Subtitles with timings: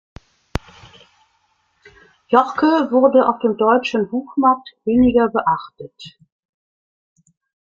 [2.31, 6.17] Yorke wurde auf dem deutschen Buchmarkt weniger beachtet.